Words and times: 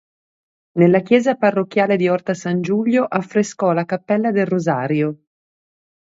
Nella 0.79 1.01
chiesa 1.01 1.35
parrocchiale 1.35 1.95
di 1.95 2.07
Orta 2.09 2.33
San 2.33 2.59
Giulio 2.61 3.03
affrescò 3.03 3.71
la 3.71 3.85
cappella 3.85 4.31
del 4.31 4.47
rosario. 4.47 5.19